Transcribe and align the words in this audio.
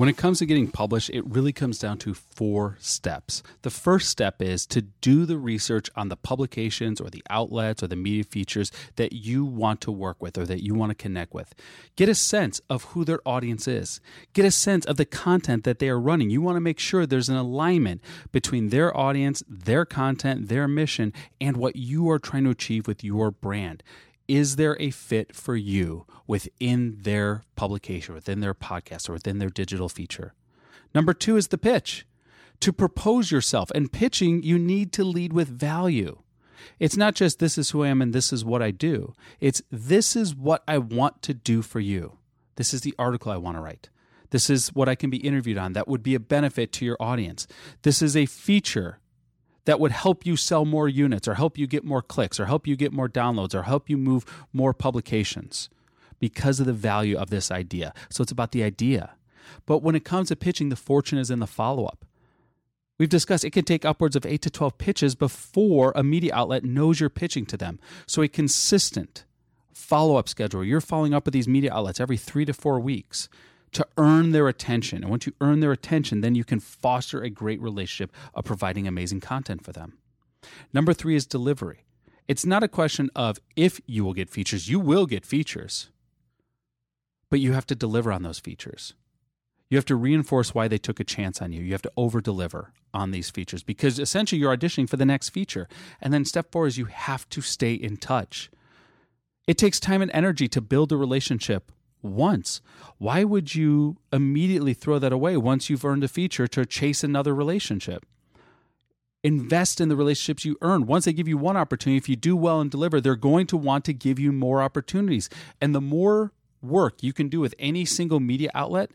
When 0.00 0.08
it 0.08 0.16
comes 0.16 0.38
to 0.38 0.46
getting 0.46 0.70
published, 0.70 1.10
it 1.10 1.26
really 1.26 1.52
comes 1.52 1.78
down 1.78 1.98
to 1.98 2.14
four 2.14 2.78
steps. 2.80 3.42
The 3.60 3.68
first 3.68 4.08
step 4.08 4.40
is 4.40 4.64
to 4.68 4.80
do 4.80 5.26
the 5.26 5.36
research 5.36 5.90
on 5.94 6.08
the 6.08 6.16
publications 6.16 7.02
or 7.02 7.10
the 7.10 7.22
outlets 7.28 7.82
or 7.82 7.86
the 7.86 7.96
media 7.96 8.24
features 8.24 8.72
that 8.96 9.12
you 9.12 9.44
want 9.44 9.82
to 9.82 9.92
work 9.92 10.22
with 10.22 10.38
or 10.38 10.46
that 10.46 10.64
you 10.64 10.72
want 10.74 10.88
to 10.88 10.94
connect 10.94 11.34
with. 11.34 11.54
Get 11.96 12.08
a 12.08 12.14
sense 12.14 12.62
of 12.70 12.84
who 12.84 13.04
their 13.04 13.20
audience 13.28 13.68
is, 13.68 14.00
get 14.32 14.46
a 14.46 14.50
sense 14.50 14.86
of 14.86 14.96
the 14.96 15.04
content 15.04 15.64
that 15.64 15.80
they 15.80 15.90
are 15.90 16.00
running. 16.00 16.30
You 16.30 16.40
want 16.40 16.56
to 16.56 16.62
make 16.62 16.78
sure 16.78 17.04
there's 17.04 17.28
an 17.28 17.36
alignment 17.36 18.00
between 18.32 18.70
their 18.70 18.96
audience, 18.96 19.42
their 19.46 19.84
content, 19.84 20.48
their 20.48 20.66
mission, 20.66 21.12
and 21.42 21.58
what 21.58 21.76
you 21.76 22.08
are 22.08 22.18
trying 22.18 22.44
to 22.44 22.50
achieve 22.50 22.86
with 22.86 23.04
your 23.04 23.30
brand 23.30 23.82
is 24.30 24.54
there 24.54 24.76
a 24.78 24.90
fit 24.90 25.34
for 25.34 25.56
you 25.56 26.06
within 26.28 26.98
their 27.00 27.42
publication, 27.56 28.14
within 28.14 28.38
their 28.38 28.54
podcast, 28.54 29.10
or 29.10 29.14
within 29.14 29.38
their 29.38 29.50
digital 29.50 29.88
feature? 29.88 30.34
Number 30.94 31.12
two 31.12 31.36
is 31.36 31.48
the 31.48 31.58
pitch. 31.58 32.06
To 32.60 32.72
propose 32.72 33.32
yourself 33.32 33.72
and 33.74 33.90
pitching, 33.90 34.44
you 34.44 34.56
need 34.56 34.92
to 34.92 35.02
lead 35.02 35.32
with 35.32 35.48
value. 35.48 36.20
It's 36.78 36.96
not 36.96 37.16
just 37.16 37.40
this 37.40 37.58
is 37.58 37.70
who 37.70 37.82
I 37.82 37.88
am 37.88 38.00
and 38.00 38.12
this 38.12 38.32
is 38.32 38.44
what 38.44 38.62
I 38.62 38.70
do. 38.70 39.14
It's 39.40 39.62
this 39.68 40.14
is 40.14 40.32
what 40.32 40.62
I 40.68 40.78
want 40.78 41.22
to 41.22 41.34
do 41.34 41.60
for 41.60 41.80
you. 41.80 42.18
This 42.54 42.72
is 42.72 42.82
the 42.82 42.94
article 43.00 43.32
I 43.32 43.36
want 43.36 43.56
to 43.56 43.60
write. 43.60 43.88
This 44.30 44.48
is 44.48 44.68
what 44.68 44.88
I 44.88 44.94
can 44.94 45.10
be 45.10 45.16
interviewed 45.16 45.58
on 45.58 45.72
that 45.72 45.88
would 45.88 46.04
be 46.04 46.14
a 46.14 46.20
benefit 46.20 46.72
to 46.74 46.84
your 46.84 46.96
audience. 47.00 47.48
This 47.82 48.00
is 48.00 48.16
a 48.16 48.26
feature 48.26 48.99
that 49.70 49.78
would 49.78 49.92
help 49.92 50.26
you 50.26 50.36
sell 50.36 50.64
more 50.64 50.88
units 50.88 51.28
or 51.28 51.34
help 51.34 51.56
you 51.56 51.64
get 51.64 51.84
more 51.84 52.02
clicks 52.02 52.40
or 52.40 52.46
help 52.46 52.66
you 52.66 52.74
get 52.74 52.92
more 52.92 53.08
downloads 53.08 53.54
or 53.54 53.62
help 53.62 53.88
you 53.88 53.96
move 53.96 54.24
more 54.52 54.74
publications 54.74 55.70
because 56.18 56.58
of 56.58 56.66
the 56.66 56.72
value 56.72 57.16
of 57.16 57.30
this 57.30 57.52
idea. 57.52 57.94
So 58.08 58.22
it's 58.22 58.32
about 58.32 58.50
the 58.50 58.64
idea. 58.64 59.12
But 59.66 59.78
when 59.78 59.94
it 59.94 60.04
comes 60.04 60.26
to 60.26 60.34
pitching, 60.34 60.70
the 60.70 60.74
fortune 60.74 61.18
is 61.18 61.30
in 61.30 61.38
the 61.38 61.46
follow 61.46 61.84
up. 61.84 62.04
We've 62.98 63.08
discussed 63.08 63.44
it 63.44 63.52
can 63.52 63.64
take 63.64 63.84
upwards 63.84 64.16
of 64.16 64.26
8 64.26 64.42
to 64.42 64.50
12 64.50 64.76
pitches 64.76 65.14
before 65.14 65.92
a 65.94 66.02
media 66.02 66.34
outlet 66.34 66.64
knows 66.64 66.98
you're 66.98 67.08
pitching 67.08 67.46
to 67.46 67.56
them. 67.56 67.78
So 68.08 68.22
a 68.22 68.28
consistent 68.28 69.24
follow 69.72 70.16
up 70.16 70.28
schedule, 70.28 70.64
you're 70.64 70.80
following 70.80 71.14
up 71.14 71.26
with 71.26 71.32
these 71.32 71.46
media 71.46 71.72
outlets 71.72 72.00
every 72.00 72.16
three 72.16 72.44
to 72.44 72.52
four 72.52 72.80
weeks 72.80 73.28
to 73.72 73.86
earn 73.96 74.32
their 74.32 74.48
attention. 74.48 75.02
And 75.02 75.10
once 75.10 75.26
you 75.26 75.32
earn 75.40 75.60
their 75.60 75.72
attention, 75.72 76.20
then 76.20 76.34
you 76.34 76.44
can 76.44 76.60
foster 76.60 77.22
a 77.22 77.30
great 77.30 77.60
relationship 77.60 78.12
of 78.34 78.44
providing 78.44 78.86
amazing 78.86 79.20
content 79.20 79.64
for 79.64 79.72
them. 79.72 79.98
Number 80.72 80.92
three 80.92 81.16
is 81.16 81.26
delivery. 81.26 81.84
It's 82.26 82.46
not 82.46 82.62
a 82.62 82.68
question 82.68 83.10
of 83.14 83.38
if 83.56 83.80
you 83.86 84.04
will 84.04 84.14
get 84.14 84.30
features, 84.30 84.68
you 84.68 84.78
will 84.78 85.06
get 85.06 85.26
features, 85.26 85.90
but 87.28 87.40
you 87.40 87.52
have 87.52 87.66
to 87.66 87.74
deliver 87.74 88.12
on 88.12 88.22
those 88.22 88.38
features. 88.38 88.94
You 89.68 89.76
have 89.76 89.84
to 89.86 89.96
reinforce 89.96 90.52
why 90.52 90.66
they 90.66 90.78
took 90.78 90.98
a 90.98 91.04
chance 91.04 91.40
on 91.40 91.52
you. 91.52 91.62
You 91.62 91.72
have 91.72 91.82
to 91.82 91.92
over 91.96 92.20
deliver 92.20 92.72
on 92.92 93.12
these 93.12 93.30
features 93.30 93.62
because 93.62 94.00
essentially 94.00 94.40
you're 94.40 94.56
auditioning 94.56 94.88
for 94.88 94.96
the 94.96 95.06
next 95.06 95.30
feature. 95.30 95.68
And 96.00 96.12
then 96.12 96.24
step 96.24 96.50
four 96.50 96.66
is 96.66 96.76
you 96.76 96.86
have 96.86 97.28
to 97.30 97.40
stay 97.40 97.74
in 97.74 97.96
touch. 97.96 98.50
It 99.46 99.58
takes 99.58 99.78
time 99.78 100.02
and 100.02 100.10
energy 100.12 100.48
to 100.48 100.60
build 100.60 100.90
a 100.90 100.96
relationship 100.96 101.70
once. 102.02 102.60
Why 102.98 103.24
would 103.24 103.54
you 103.54 103.98
immediately 104.12 104.74
throw 104.74 104.98
that 104.98 105.12
away 105.12 105.36
once 105.36 105.68
you've 105.68 105.84
earned 105.84 106.04
a 106.04 106.08
feature 106.08 106.46
to 106.48 106.66
chase 106.66 107.02
another 107.04 107.34
relationship? 107.34 108.04
Invest 109.22 109.80
in 109.80 109.88
the 109.88 109.96
relationships 109.96 110.44
you 110.44 110.56
earn. 110.62 110.86
Once 110.86 111.04
they 111.04 111.12
give 111.12 111.28
you 111.28 111.36
one 111.36 111.56
opportunity, 111.56 111.98
if 111.98 112.08
you 112.08 112.16
do 112.16 112.34
well 112.34 112.60
and 112.60 112.70
deliver, 112.70 113.00
they're 113.00 113.16
going 113.16 113.46
to 113.48 113.56
want 113.56 113.84
to 113.84 113.92
give 113.92 114.18
you 114.18 114.32
more 114.32 114.62
opportunities. 114.62 115.28
And 115.60 115.74
the 115.74 115.80
more 115.80 116.32
work 116.62 117.02
you 117.02 117.12
can 117.12 117.28
do 117.28 117.40
with 117.40 117.54
any 117.58 117.84
single 117.84 118.20
media 118.20 118.50
outlet, 118.54 118.90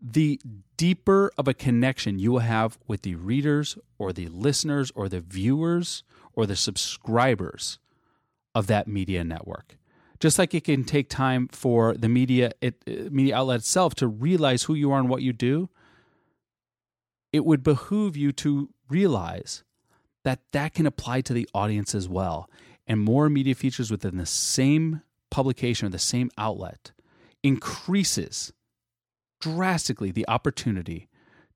the 0.00 0.40
deeper 0.76 1.30
of 1.36 1.48
a 1.48 1.54
connection 1.54 2.18
you 2.18 2.32
will 2.32 2.38
have 2.40 2.78
with 2.86 3.02
the 3.02 3.14
readers 3.14 3.76
or 3.98 4.12
the 4.12 4.28
listeners 4.28 4.90
or 4.94 5.08
the 5.08 5.20
viewers 5.20 6.02
or 6.32 6.46
the 6.46 6.56
subscribers 6.56 7.78
of 8.54 8.66
that 8.66 8.88
media 8.88 9.24
network 9.24 9.76
just 10.20 10.38
like 10.38 10.54
it 10.54 10.64
can 10.64 10.84
take 10.84 11.08
time 11.08 11.48
for 11.48 11.94
the 11.94 12.08
media 12.08 12.52
it, 12.60 12.82
uh, 12.88 13.10
media 13.10 13.36
outlet 13.36 13.60
itself 13.60 13.94
to 13.94 14.06
realize 14.06 14.64
who 14.64 14.74
you 14.74 14.92
are 14.92 14.98
and 14.98 15.08
what 15.08 15.22
you 15.22 15.32
do 15.32 15.68
it 17.32 17.44
would 17.44 17.62
behoove 17.62 18.16
you 18.16 18.32
to 18.32 18.70
realize 18.88 19.62
that 20.24 20.40
that 20.52 20.74
can 20.74 20.86
apply 20.86 21.20
to 21.20 21.32
the 21.32 21.48
audience 21.54 21.94
as 21.94 22.08
well. 22.08 22.50
And 22.86 23.00
more 23.00 23.28
media 23.28 23.54
features 23.54 23.90
within 23.90 24.16
the 24.16 24.26
same 24.26 25.02
publication 25.30 25.86
or 25.86 25.90
the 25.90 25.98
same 25.98 26.30
outlet 26.38 26.92
increases 27.42 28.52
drastically 29.40 30.10
the 30.10 30.26
opportunity 30.28 31.08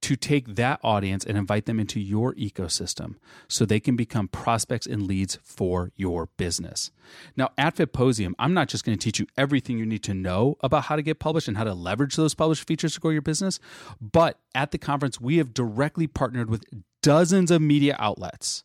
to 0.00 0.16
take 0.16 0.54
that 0.54 0.80
audience 0.82 1.24
and 1.24 1.36
invite 1.36 1.66
them 1.66 1.80
into 1.80 1.98
your 2.00 2.34
ecosystem 2.34 3.16
so 3.48 3.64
they 3.64 3.80
can 3.80 3.96
become 3.96 4.28
prospects 4.28 4.86
and 4.86 5.02
leads 5.02 5.38
for 5.42 5.90
your 5.96 6.26
business. 6.36 6.90
Now, 7.36 7.50
at 7.58 7.76
Fitposium, 7.76 8.34
I'm 8.38 8.54
not 8.54 8.68
just 8.68 8.84
going 8.84 8.96
to 8.96 9.02
teach 9.02 9.18
you 9.18 9.26
everything 9.36 9.78
you 9.78 9.86
need 9.86 10.04
to 10.04 10.14
know 10.14 10.56
about 10.60 10.84
how 10.84 10.96
to 10.96 11.02
get 11.02 11.18
published 11.18 11.48
and 11.48 11.56
how 11.56 11.64
to 11.64 11.74
leverage 11.74 12.16
those 12.16 12.34
published 12.34 12.66
features 12.66 12.94
to 12.94 13.00
grow 13.00 13.10
your 13.10 13.22
business, 13.22 13.58
but 14.00 14.38
at 14.54 14.70
the 14.70 14.78
conference, 14.78 15.20
we 15.20 15.38
have 15.38 15.52
directly 15.52 16.06
partnered 16.06 16.48
with 16.48 16.64
dozens 17.02 17.50
of 17.50 17.60
media 17.60 17.96
outlets 17.98 18.64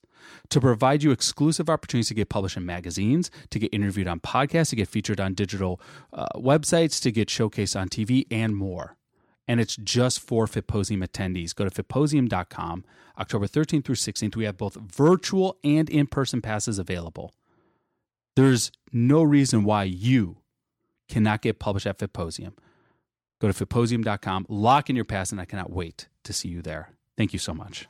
to 0.50 0.62
provide 0.62 1.04
you 1.04 1.12
exclusive 1.12 1.70
opportunities 1.70 2.08
to 2.08 2.14
get 2.14 2.30
published 2.30 2.58
in 2.58 2.66
magazines, 2.66 3.30
to 3.50 3.60
get 3.60 3.74
interviewed 3.74 4.08
on 4.08 4.20
podcasts, 4.20 4.70
to 4.70 4.76
get 4.76 4.88
featured 4.88 5.20
on 5.20 5.34
digital 5.34 5.82
uh, 6.14 6.28
websites, 6.36 7.02
to 7.02 7.12
get 7.12 7.28
showcased 7.28 7.80
on 7.80 7.90
TV, 7.90 8.26
and 8.32 8.56
more 8.56 8.96
and 9.48 9.60
it's 9.60 9.76
just 9.76 10.20
for 10.20 10.46
Fitposium 10.46 11.06
attendees. 11.06 11.54
Go 11.54 11.68
to 11.68 11.84
fitposium.com. 11.84 12.86
October 13.20 13.46
13th 13.48 13.86
through 13.86 13.96
16th, 13.96 14.36
we 14.36 14.46
have 14.46 14.58
both 14.58 14.76
virtual 14.76 15.58
and 15.64 15.90
in 15.90 16.08
person 16.08 16.42
passes 16.42 16.80
available. 16.80 17.34
There's 18.36 18.72
no 18.92 19.22
reason 19.22 19.64
why 19.64 19.84
you 19.84 20.38
cannot 21.08 21.42
get 21.42 21.60
published 21.60 21.86
at 21.86 22.00
Fitposium. 22.00 22.54
Go 23.40 23.52
to 23.52 23.66
fitposium.com, 23.66 24.46
lock 24.50 24.90
in 24.90 24.96
your 24.96 25.06
pass, 25.06 25.32
and 25.32 25.40
I 25.40 25.46
cannot 25.46 25.72
wait 25.72 26.08
to 26.24 26.34
see 26.34 26.48
you 26.48 26.62
there. 26.62 26.94
Thank 27.18 27.34
you 27.34 27.40
so 27.40 27.54
much. 27.54 27.88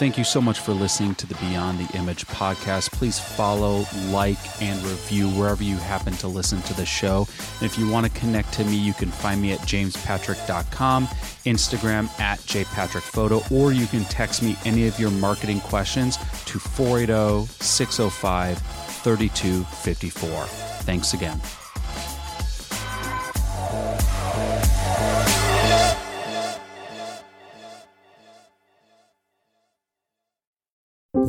Thank 0.00 0.16
you 0.16 0.24
so 0.24 0.40
much 0.40 0.60
for 0.60 0.72
listening 0.72 1.14
to 1.16 1.26
the 1.26 1.34
Beyond 1.34 1.78
the 1.78 1.94
Image 1.94 2.26
podcast. 2.26 2.90
Please 2.90 3.20
follow, 3.20 3.84
like, 4.06 4.38
and 4.62 4.82
review 4.82 5.28
wherever 5.28 5.62
you 5.62 5.76
happen 5.76 6.14
to 6.14 6.26
listen 6.26 6.62
to 6.62 6.72
the 6.72 6.86
show. 6.86 7.28
And 7.60 7.64
if 7.64 7.76
you 7.76 7.86
want 7.86 8.06
to 8.06 8.18
connect 8.18 8.50
to 8.54 8.64
me, 8.64 8.76
you 8.76 8.94
can 8.94 9.10
find 9.10 9.42
me 9.42 9.52
at 9.52 9.58
jamespatrick.com, 9.58 11.06
Instagram 11.44 12.08
at 12.18 12.38
jpatrickphoto, 12.38 13.52
or 13.52 13.72
you 13.72 13.86
can 13.88 14.04
text 14.04 14.42
me 14.42 14.56
any 14.64 14.88
of 14.88 14.98
your 14.98 15.10
marketing 15.10 15.60
questions 15.60 16.16
to 16.46 16.58
480 16.58 17.46
605 17.62 18.58
3254. 18.58 20.44
Thanks 20.82 21.12
again. 21.12 21.38